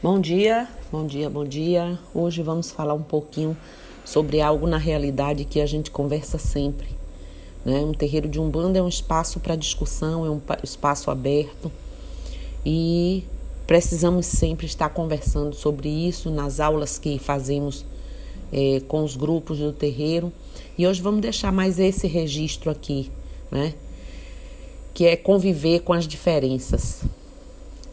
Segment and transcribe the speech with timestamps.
[0.00, 1.98] Bom dia, bom dia, bom dia.
[2.14, 3.56] Hoje vamos falar um pouquinho
[4.04, 6.86] sobre algo na realidade que a gente conversa sempre.
[7.64, 7.80] Né?
[7.80, 11.72] Um terreiro de umbanda é um espaço para discussão, é um espaço aberto
[12.64, 13.24] e
[13.66, 17.84] precisamos sempre estar conversando sobre isso nas aulas que fazemos
[18.52, 20.32] é, com os grupos do terreiro.
[20.78, 23.10] E hoje vamos deixar mais esse registro aqui,
[23.50, 23.74] né?
[24.94, 27.02] Que é conviver com as diferenças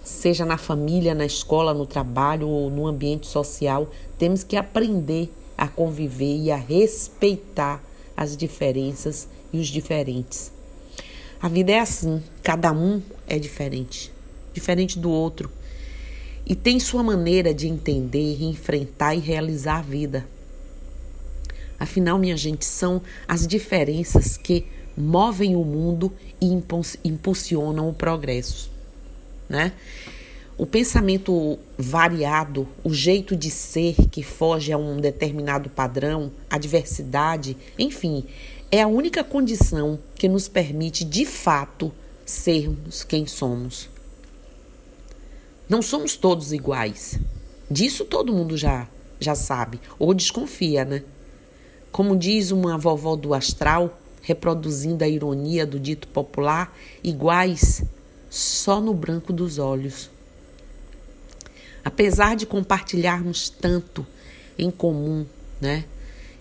[0.06, 5.68] seja na família, na escola, no trabalho ou no ambiente social, temos que aprender a
[5.68, 7.84] conviver e a respeitar
[8.16, 10.52] as diferenças e os diferentes.
[11.42, 14.12] A vida é assim, cada um é diferente,
[14.54, 15.50] diferente do outro,
[16.46, 20.28] e tem sua maneira de entender, enfrentar e realizar a vida.
[21.80, 26.46] Afinal, minha gente, são as diferenças que movem o mundo e
[27.04, 28.75] impulsionam o progresso
[29.50, 29.74] né?
[30.58, 37.58] O pensamento variado, o jeito de ser que foge a um determinado padrão, a diversidade,
[37.78, 38.24] enfim,
[38.72, 41.92] é a única condição que nos permite de fato
[42.26, 43.90] sermos quem somos.
[45.68, 47.20] Não somos todos iguais.
[47.70, 48.88] Disso todo mundo já
[49.20, 51.04] já sabe ou desconfia, né?
[51.92, 57.84] Como diz uma vovó do astral, reproduzindo a ironia do dito popular, iguais
[58.30, 60.10] só no branco dos olhos.
[61.84, 64.06] Apesar de compartilharmos tanto
[64.58, 65.26] em comum,
[65.62, 65.86] né?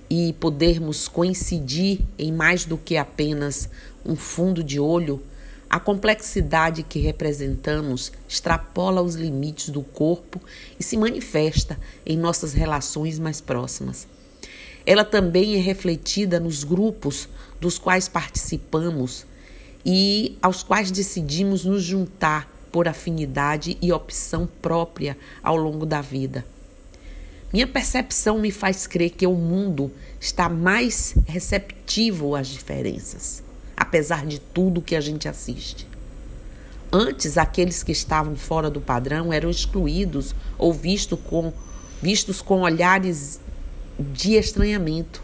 [0.09, 3.69] E podermos coincidir em mais do que apenas
[4.05, 5.23] um fundo de olho,
[5.69, 10.41] a complexidade que representamos extrapola os limites do corpo
[10.79, 14.07] e se manifesta em nossas relações mais próximas.
[14.87, 17.29] Ela também é refletida nos grupos
[17.61, 19.27] dos quais participamos
[19.85, 26.45] e aos quais decidimos nos juntar por afinidade e opção própria ao longo da vida.
[27.53, 33.45] Minha percepção me faz crer que o mundo está mais receptivo às diferenças,
[33.77, 35.87] apesar de tudo que a gente assiste.
[36.91, 41.53] Antes, aqueles que estavam fora do padrão eram excluídos ou visto com,
[42.03, 43.39] vistos com olhares
[43.99, 45.23] de estranhamento.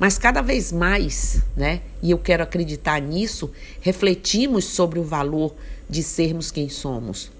[0.00, 3.50] Mas cada vez mais, né, e eu quero acreditar nisso,
[3.82, 5.54] refletimos sobre o valor
[5.90, 7.30] de sermos quem somos.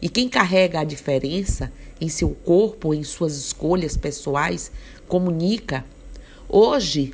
[0.00, 4.72] E quem carrega a diferença em seu corpo, em suas escolhas pessoais,
[5.06, 5.84] comunica.
[6.48, 7.12] Hoje,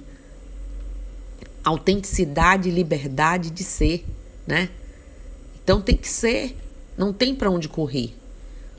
[1.65, 4.05] autenticidade e liberdade de ser,
[4.47, 4.71] né?
[5.65, 6.57] Então tem que ser,
[6.97, 8.15] não tem para onde correr.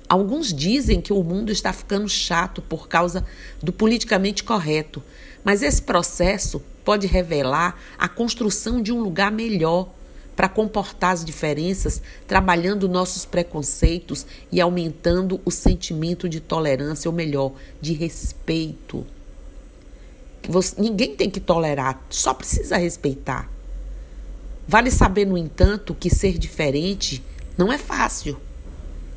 [0.08, 3.26] Alguns dizem que o mundo está ficando chato por causa
[3.62, 5.04] do politicamente correto,
[5.48, 9.88] mas esse processo pode revelar a construção de um lugar melhor
[10.36, 17.54] para comportar as diferenças, trabalhando nossos preconceitos e aumentando o sentimento de tolerância, ou melhor,
[17.80, 19.08] de respeito.
[20.50, 23.50] Você, ninguém tem que tolerar, só precisa respeitar.
[24.68, 27.24] Vale saber, no entanto, que ser diferente
[27.58, 28.38] não é fácil.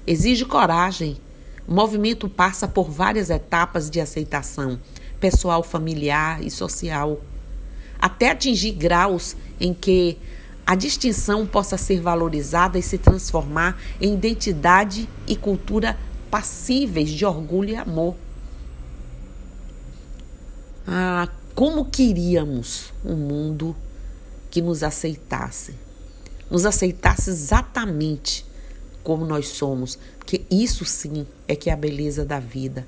[0.07, 1.19] Exige coragem.
[1.67, 4.79] O movimento passa por várias etapas de aceitação
[5.21, 7.21] pessoal, familiar e social,
[8.01, 10.17] até atingir graus em que
[10.67, 15.99] a distinção possa ser valorizada e se transformar em identidade e cultura
[16.31, 18.17] passíveis de orgulho e amor.
[20.87, 23.77] Ah, como queríamos um mundo
[24.51, 25.75] que nos aceitasse,
[26.51, 28.47] nos aceitasse exatamente
[29.03, 32.87] como nós somos, porque isso sim é que é a beleza da vida.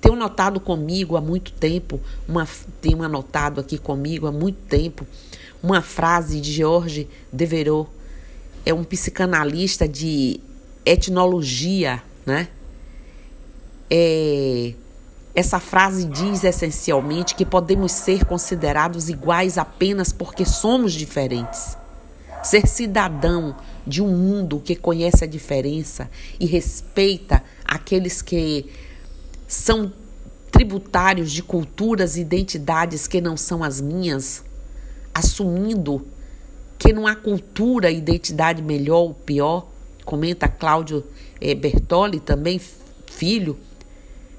[0.00, 2.46] Tenho notado comigo há muito tempo, uma,
[2.80, 5.06] tenho anotado aqui comigo há muito tempo,
[5.62, 7.88] uma frase de George Devereux,
[8.64, 10.40] é um psicanalista de
[10.84, 12.48] etnologia, né?
[13.90, 14.74] É,
[15.34, 21.76] essa frase diz essencialmente que podemos ser considerados iguais apenas porque somos diferentes.
[22.42, 23.56] Ser cidadão
[23.86, 28.66] de um mundo que conhece a diferença e respeita aqueles que
[29.48, 29.90] são
[30.52, 34.44] tributários de culturas e identidades que não são as minhas,
[35.14, 36.06] assumindo
[36.78, 39.66] que não há cultura e identidade melhor ou pior,
[40.04, 41.04] comenta Cláudio
[41.40, 42.60] eh, Bertoli, também
[43.06, 43.58] filho,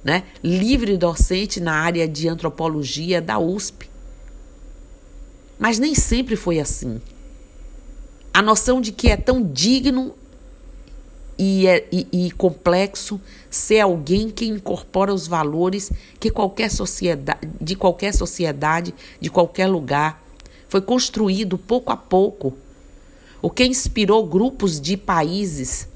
[0.04, 0.24] né?
[0.44, 3.90] livre docente na área de antropologia da USP.
[5.58, 7.02] Mas nem sempre foi assim.
[8.34, 10.16] A noção de que é tão digno
[11.40, 13.20] e, é, e, e complexo
[13.50, 15.90] ser alguém que incorpora os valores
[16.20, 20.22] que qualquer sociedade, de qualquer sociedade, de qualquer lugar,
[20.68, 22.58] foi construído pouco a pouco.
[23.42, 25.88] O que inspirou grupos de países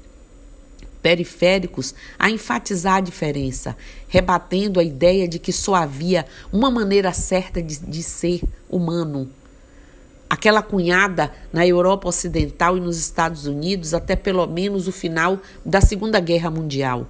[1.02, 3.76] periféricos a enfatizar a diferença,
[4.08, 8.40] rebatendo a ideia de que só havia uma maneira certa de, de ser
[8.70, 9.30] humano.
[10.28, 15.80] Aquela cunhada na Europa Ocidental e nos Estados Unidos até pelo menos o final da
[15.80, 17.06] Segunda Guerra Mundial.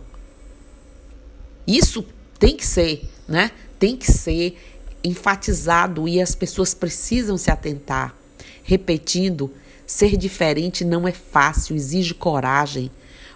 [1.67, 2.05] Isso
[2.39, 3.51] tem que ser, né?
[3.79, 4.59] Tem que ser
[5.03, 8.15] enfatizado e as pessoas precisam se atentar.
[8.63, 9.51] Repetindo,
[9.87, 12.91] ser diferente não é fácil, exige coragem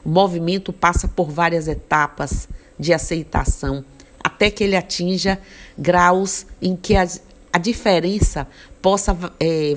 [0.04, 2.48] o movimento passa por várias etapas
[2.78, 3.84] de aceitação
[4.22, 5.38] até que ele atinja
[5.76, 7.06] graus em que a,
[7.52, 8.46] a diferença
[8.80, 9.74] possa é,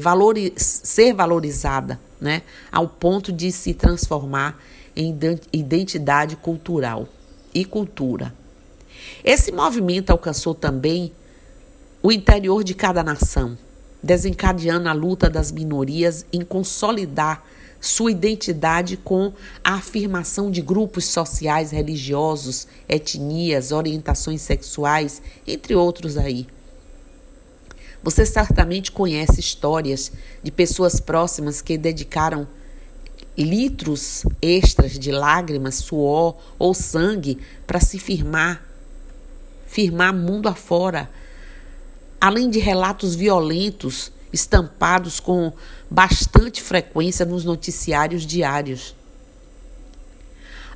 [0.56, 4.62] ser valorizada, né, ao ponto de se transformar
[4.96, 5.18] em
[5.54, 7.08] identidade cultural
[7.54, 8.34] e cultura.
[9.24, 11.12] Esse movimento alcançou também
[12.04, 13.58] o interior de cada nação,
[14.04, 17.44] desencadeando a luta das minorias em consolidar
[17.80, 19.34] sua identidade com
[19.64, 26.48] a afirmação de grupos sociais, religiosos, etnias, orientações sexuais, entre outros aí.
[28.04, 30.12] Você certamente conhece histórias
[30.42, 32.48] de pessoas próximas que dedicaram
[33.38, 37.38] litros extras de lágrimas, suor ou sangue
[37.68, 38.64] para se firmar,
[39.68, 41.10] firmar mundo afora,
[42.20, 45.54] além de relatos violentos estampados com
[45.90, 48.96] bastante frequência nos noticiários diários.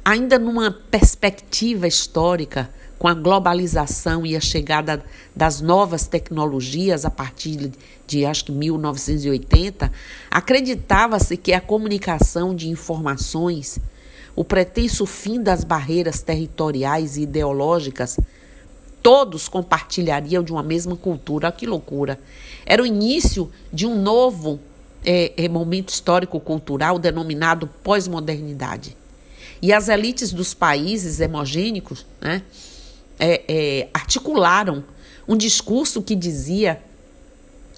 [0.04, 5.04] Ainda numa perspectiva histórica, com a globalização e a chegada
[5.36, 7.72] das novas tecnologias a partir
[8.08, 9.92] de acho que 1980,
[10.30, 13.80] acreditava-se que a comunicação de informações,
[14.36, 18.18] o pretenso fim das barreiras territoriais e ideológicas,
[19.02, 21.52] todos compartilhariam de uma mesma cultura.
[21.52, 22.20] Que loucura!
[22.66, 24.60] Era o início de um novo
[25.06, 28.98] é, é, momento histórico-cultural denominado pós-modernidade.
[29.62, 32.42] E as elites dos países hemogênicos né,
[33.20, 34.84] é, é, articularam
[35.28, 36.82] um discurso que dizia,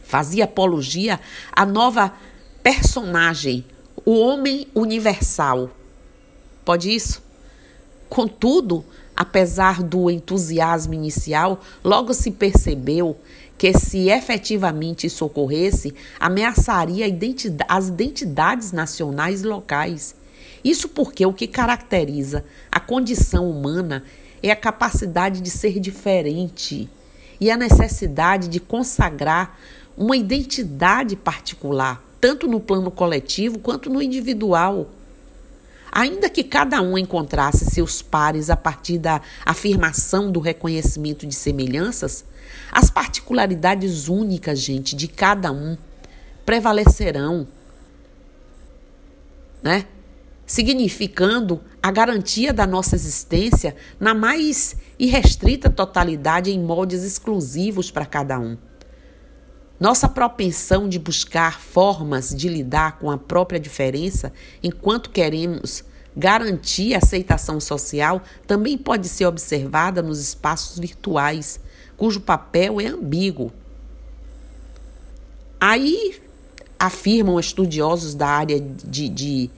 [0.04, 1.20] fazia apologia
[1.52, 2.14] à nova
[2.62, 3.66] personagem,
[4.06, 5.70] o homem universal.
[6.66, 7.22] Pode isso?
[8.10, 8.84] Contudo,
[9.16, 13.18] apesar do entusiasmo inicial, logo se percebeu
[13.58, 20.16] que, se efetivamente isso ocorresse, ameaçaria identidade, as identidades nacionais e locais.
[20.64, 24.04] Isso porque o que caracteriza a condição humana
[24.42, 26.90] é a capacidade de ser diferente
[27.40, 29.58] e a necessidade de consagrar
[29.98, 34.90] uma identidade particular, tanto no plano coletivo quanto no individual.
[35.92, 42.26] Ainda que cada um encontrasse seus pares a partir da afirmação do reconhecimento de semelhanças,
[42.72, 45.78] as particularidades únicas, gente, de cada um
[46.46, 47.48] prevalecerão,
[49.62, 49.86] né?
[50.48, 58.40] Significando a garantia da nossa existência na mais irrestrita totalidade em moldes exclusivos para cada
[58.40, 58.58] um.
[59.78, 64.32] Nossa propensão de buscar formas de lidar com a própria diferença
[64.64, 65.84] enquanto queremos
[66.16, 71.60] garantir a aceitação social também pode ser observada nos espaços virtuais,
[71.96, 73.52] cujo papel é ambíguo.
[75.60, 76.16] Aí
[76.80, 79.52] afirmam estudiosos da área de, de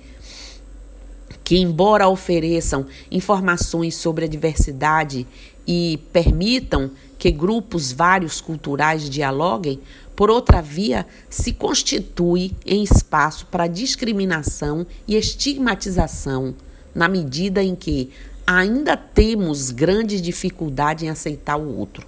[1.49, 5.25] que, embora ofereçam informações sobre a diversidade
[5.65, 9.79] e permitam que grupos vários culturais dialoguem,
[10.15, 16.53] por outra via, se constitui em espaço para discriminação e estigmatização,
[16.93, 18.11] na medida em que
[18.45, 22.05] ainda temos grande dificuldade em aceitar o outro.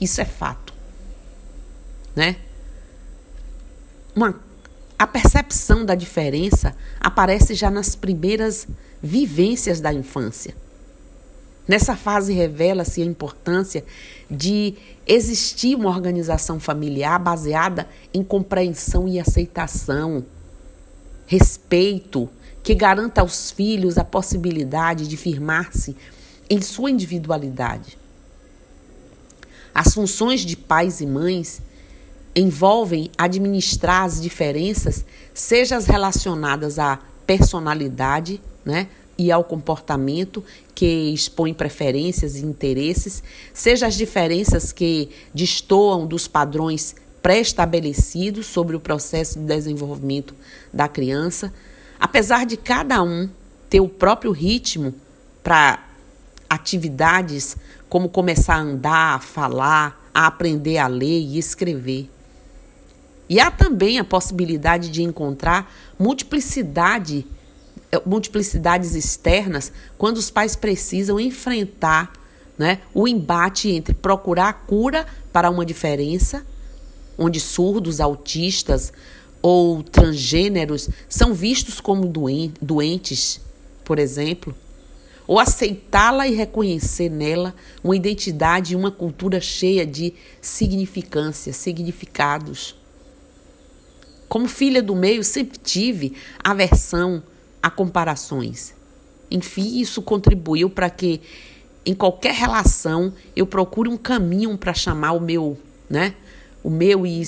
[0.00, 0.74] Isso é fato.
[2.16, 2.34] Né?
[4.16, 4.34] Uma,
[5.00, 8.68] a percepção da diferença aparece já nas primeiras
[9.02, 10.54] vivências da infância.
[11.66, 13.82] Nessa fase revela-se a importância
[14.30, 14.74] de
[15.06, 20.22] existir uma organização familiar baseada em compreensão e aceitação,
[21.26, 22.28] respeito,
[22.62, 25.96] que garanta aos filhos a possibilidade de firmar-se
[26.50, 27.96] em sua individualidade.
[29.74, 31.62] As funções de pais e mães
[32.34, 38.88] envolvem administrar as diferenças, seja as relacionadas à personalidade, né,
[39.20, 40.42] e ao comportamento
[40.74, 43.22] que expõe preferências e interesses,
[43.52, 50.34] seja as diferenças que destoam dos padrões pré-estabelecidos sobre o processo de desenvolvimento
[50.72, 51.52] da criança,
[51.98, 53.28] apesar de cada um
[53.68, 54.94] ter o próprio ritmo
[55.42, 55.86] para
[56.48, 57.58] atividades
[57.90, 62.08] como começar a andar, a falar, a aprender a ler e escrever.
[63.30, 67.24] E há também a possibilidade de encontrar multiplicidade
[67.92, 72.12] eh, multiplicidades externas quando os pais precisam enfrentar
[72.58, 76.44] né, o embate entre procurar a cura para uma diferença,
[77.16, 78.92] onde surdos, autistas
[79.40, 82.12] ou transgêneros são vistos como
[82.60, 83.40] doentes,
[83.84, 84.52] por exemplo,
[85.24, 92.79] ou aceitá-la e reconhecer nela uma identidade e uma cultura cheia de significância, significados.
[94.30, 97.20] Como filha do meio, sempre tive aversão
[97.60, 98.72] a comparações.
[99.28, 101.20] Enfim, isso contribuiu para que
[101.84, 105.58] em qualquer relação eu procure um caminho para chamar o meu,
[105.88, 106.14] né?
[106.62, 107.20] O meu e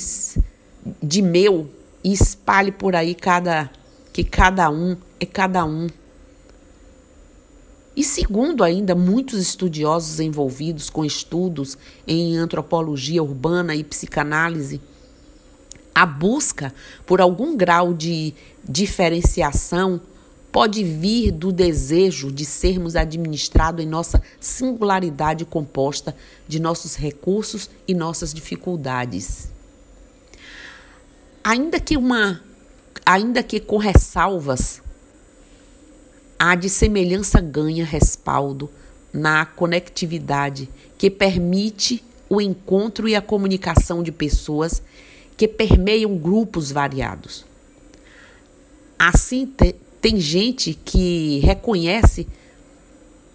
[1.03, 1.69] de meu
[2.05, 3.69] e espalhe por aí cada
[4.13, 5.89] que cada um é cada um.
[7.97, 14.81] E segundo ainda muitos estudiosos envolvidos com estudos em antropologia urbana e psicanálise,
[15.95, 16.75] a busca
[17.07, 18.35] por algum grau de
[18.65, 20.01] diferenciação
[20.51, 26.15] pode vir do desejo de sermos administrados em nossa singularidade composta
[26.47, 29.49] de nossos recursos e nossas dificuldades.
[31.43, 32.41] Ainda que uma
[33.05, 34.83] ainda que com ressalvas
[36.39, 38.71] a de semelhança ganha respaldo
[39.13, 40.69] na conectividade
[40.99, 44.83] que permite o encontro e a comunicação de pessoas
[45.43, 47.45] que permeiam grupos variados.
[48.97, 52.29] Assim, te, tem gente que reconhece,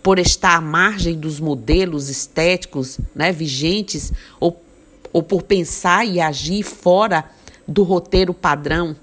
[0.01, 4.63] por estar à margem dos modelos estéticos né, vigentes, ou,
[5.11, 7.29] ou por pensar e agir fora
[7.67, 8.95] do roteiro padrão.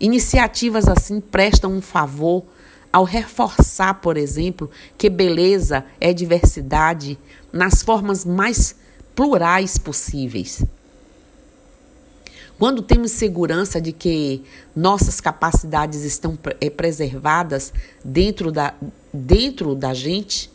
[0.00, 2.42] Iniciativas assim prestam um favor
[2.92, 7.16] ao reforçar, por exemplo, que beleza é diversidade
[7.52, 8.74] nas formas mais
[9.14, 10.64] plurais possíveis.
[12.58, 14.42] Quando temos segurança de que
[14.74, 17.72] nossas capacidades estão é, preservadas
[18.04, 18.74] dentro da,
[19.12, 20.50] dentro da gente,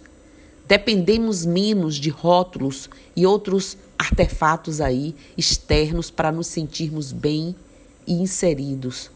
[0.67, 7.55] dependemos menos de rótulos e outros artefatos aí externos para nos sentirmos bem
[8.07, 9.11] e inseridos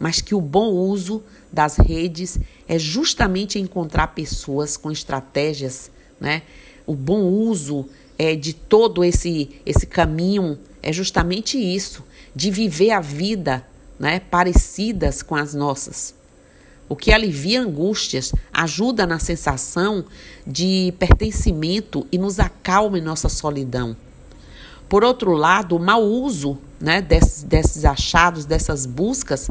[0.00, 1.22] mas que o bom uso
[1.52, 6.42] das redes é justamente encontrar pessoas com estratégias, né?
[6.86, 7.86] O bom uso
[8.18, 13.66] é de todo esse esse caminho é justamente isso, de viver a vida,
[13.98, 16.14] né, parecidas com as nossas.
[16.88, 20.04] O que alivia angústias, ajuda na sensação
[20.46, 23.96] de pertencimento e nos acalma em nossa solidão.
[24.88, 29.48] Por outro lado, o mau uso né, desses, desses achados, dessas buscas,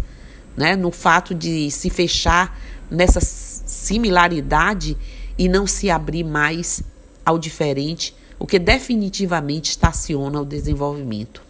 [0.58, 2.60] né, no fato de se fechar
[2.92, 4.98] nessa similaridade
[5.38, 6.84] e não se abrir mais
[7.26, 11.44] ao diferente, o que definitivamente estaciona o desenvolvimento.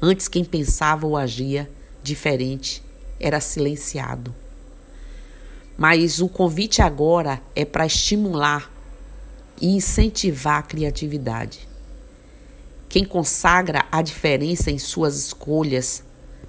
[0.00, 1.70] Antes, quem pensava ou agia
[2.02, 2.82] diferente
[3.20, 4.34] era silenciado.
[5.76, 8.70] Mas o convite agora é para estimular
[9.60, 11.68] e incentivar a criatividade.
[12.88, 16.02] Quem consagra a diferença em suas escolhas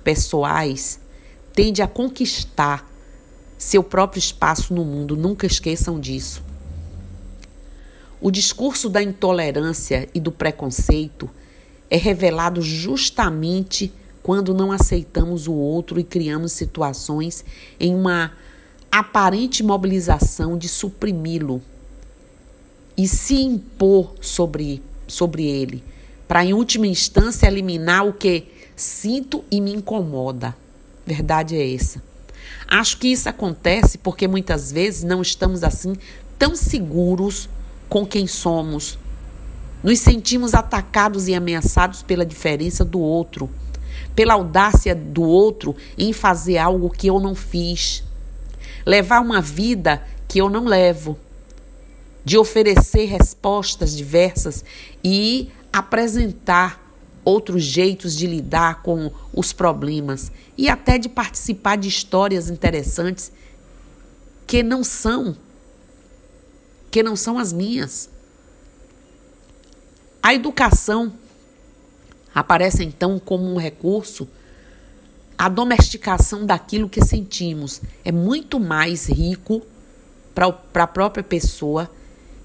[0.04, 1.00] pessoais
[1.54, 2.90] tende a conquistar
[3.58, 5.16] seu próprio espaço no mundo.
[5.16, 6.44] Nunca esqueçam disso.
[8.24, 11.30] O discurso da intolerância e do preconceito
[11.90, 13.92] é revelado justamente
[14.24, 17.44] quando não aceitamos o outro e criamos situações
[17.78, 18.32] em uma
[18.90, 21.62] aparente mobilização de suprimi-lo
[22.96, 25.84] e se impor sobre, sobre ele,
[26.26, 30.56] para em última instância eliminar o que Sinto e me incomoda.
[31.06, 32.02] Verdade é essa.
[32.70, 35.94] Acho que isso acontece porque muitas vezes não estamos assim
[36.40, 37.50] tão seguros
[37.94, 38.98] com quem somos.
[39.84, 43.48] Nos sentimos atacados e ameaçados pela diferença do outro,
[44.16, 48.04] pela audácia do outro em fazer algo que eu não fiz,
[48.84, 51.20] levar uma vida que eu não levo,
[52.26, 54.66] de oferecer respostas diversas
[55.04, 56.84] e apresentar
[57.24, 60.32] outros jeitos de lidar com os problemas.
[60.58, 63.32] E até de participar de histórias interessantes
[64.48, 65.38] que não são
[66.94, 68.08] que não são as minhas.
[70.22, 71.12] A educação
[72.36, 74.30] aparece então como um recurso
[75.36, 79.64] a domesticação daquilo que sentimos é muito mais rico
[80.36, 81.90] para a própria pessoa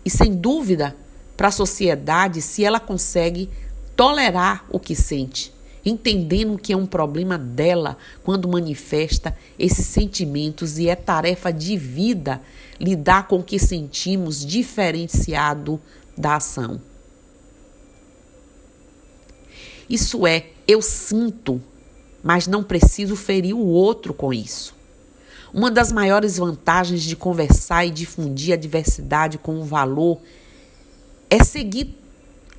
[0.02, 0.97] e, sem dúvida,
[1.37, 3.50] para a sociedade se ela consegue
[3.95, 5.52] tolerar o que sente,
[5.88, 12.40] entendendo que é um problema dela quando manifesta esses sentimentos e é tarefa de vida
[12.80, 15.80] lidar com o que sentimos diferenciado
[16.16, 16.80] da ação.
[19.88, 21.61] Isso é, eu sinto
[22.23, 24.75] mas não preciso ferir o outro com isso.
[25.52, 30.21] Uma das maiores vantagens de conversar e difundir a diversidade com valor
[31.30, 31.97] é seguir,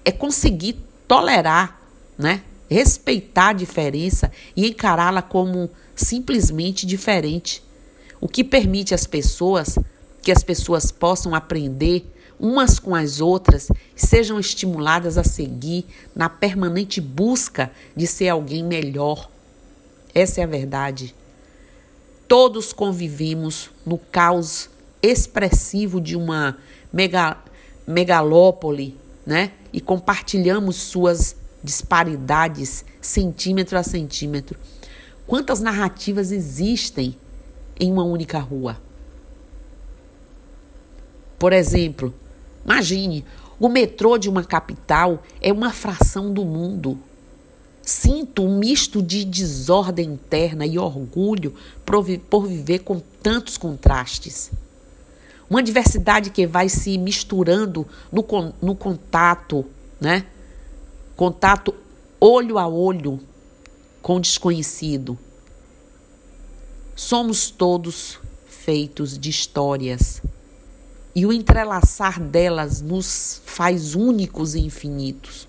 [0.03, 1.79] é conseguir tolerar,
[2.17, 2.41] né?
[2.69, 7.63] Respeitar a diferença e encará-la como simplesmente diferente,
[8.21, 9.77] o que permite às pessoas
[10.21, 12.05] que as pessoas possam aprender
[12.39, 15.85] umas com as outras e sejam estimuladas a seguir
[16.15, 19.29] na permanente busca de ser alguém melhor.
[20.13, 21.13] Essa é a verdade.
[22.27, 24.69] Todos convivemos no caos
[25.01, 26.57] expressivo de uma
[26.91, 27.37] mega,
[27.87, 29.51] megalópole, né?
[29.73, 34.57] E compartilhamos suas disparidades centímetro a centímetro.
[35.27, 37.15] Quantas narrativas existem
[37.79, 38.77] em uma única rua?
[41.37, 42.13] Por exemplo,
[42.65, 43.23] imagine,
[43.59, 46.97] o metrô de uma capital é uma fração do mundo.
[47.81, 54.51] Sinto um misto de desordem interna e orgulho por viver com tantos contrastes.
[55.49, 58.25] Uma diversidade que vai se misturando no,
[58.61, 59.65] no contato,
[59.99, 60.25] né?
[61.19, 61.75] Contato
[62.17, 63.19] olho a olho
[64.01, 65.19] com o desconhecido.
[66.95, 70.21] Somos todos feitos de histórias
[71.13, 75.45] e o entrelaçar delas nos faz únicos e infinitos.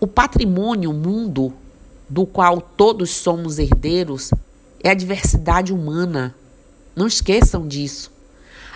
[0.00, 1.52] O patrimônio mundo
[2.08, 4.30] do qual todos somos herdeiros
[4.82, 6.34] é a diversidade humana.
[6.96, 8.10] Não esqueçam disso.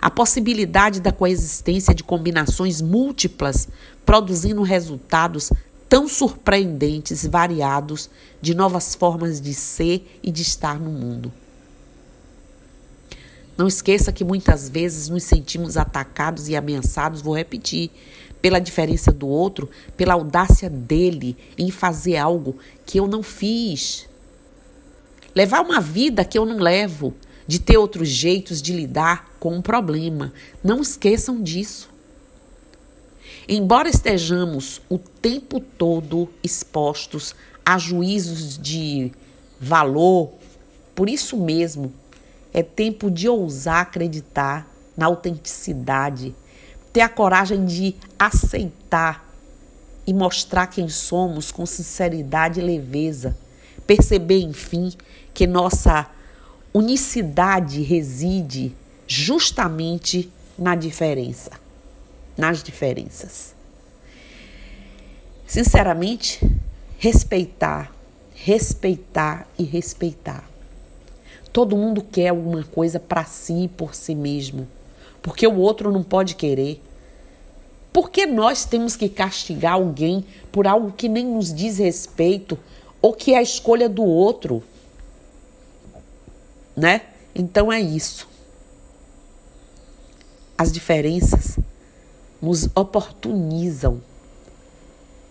[0.04, 3.66] A possibilidade da coexistência de combinações múltiplas
[4.04, 5.50] produzindo resultados
[5.88, 11.32] tão surpreendentes, variados, de novas formas de ser e de estar no mundo.
[13.56, 17.90] Não esqueça que muitas vezes nos sentimos atacados e ameaçados, vou repetir,
[18.42, 24.06] pela diferença do outro, pela audácia dele em fazer algo que eu não fiz.
[25.34, 27.14] Levar uma vida que eu não levo,
[27.46, 30.32] de ter outros jeitos de lidar com um problema.
[30.62, 31.90] Não esqueçam disso.
[33.48, 39.12] Embora estejamos o tempo todo expostos a juízos de
[39.60, 40.32] valor,
[40.94, 41.92] por isso mesmo
[42.52, 44.66] é tempo de ousar acreditar
[44.96, 46.34] na autenticidade,
[46.92, 49.28] ter a coragem de aceitar
[50.06, 53.36] e mostrar quem somos com sinceridade e leveza.
[53.86, 54.92] Perceber, enfim,
[55.32, 56.08] que nossa
[56.74, 58.74] unicidade reside
[59.06, 61.64] justamente na diferença
[62.36, 63.54] nas diferenças.
[65.46, 66.40] Sinceramente,
[66.98, 67.94] respeitar,
[68.34, 70.48] respeitar e respeitar.
[71.52, 74.66] Todo mundo quer alguma coisa para si e por si mesmo,
[75.22, 76.82] porque o outro não pode querer.
[77.92, 82.58] Por que nós temos que castigar alguém por algo que nem nos diz respeito
[83.00, 84.62] ou que é a escolha do outro?
[86.76, 87.02] Né?
[87.34, 88.28] Então é isso.
[90.56, 91.58] As diferenças
[92.40, 94.00] nos oportunizam,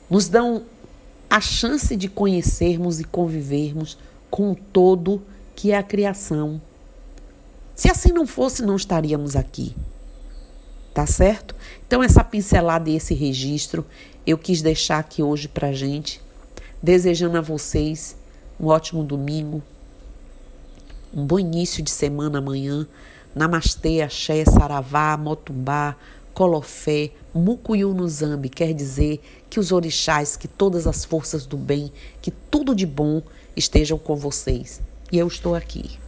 [0.10, 0.63] nos dão
[1.29, 3.97] a chance de conhecermos e convivermos
[4.29, 5.21] com o todo
[5.56, 6.62] que é a criação.
[7.75, 9.75] Se assim não fosse, não estaríamos aqui.
[10.93, 11.56] Tá certo?
[11.88, 13.86] Então, essa pincelada e esse registro
[14.27, 16.21] eu quis deixar aqui hoje pra gente,
[16.82, 18.15] desejando a vocês
[18.60, 19.63] um ótimo domingo,
[21.13, 22.88] um bom início de semana amanhã.
[23.36, 25.95] Namastê, axé, saravá, motumbá,
[26.34, 31.91] Colofé, Mucuyu no Zambi, quer dizer que os orixás, que todas as forças do bem,
[32.21, 33.21] que tudo de bom
[33.56, 34.82] estejam com vocês.
[35.12, 36.02] E eu estou aqui.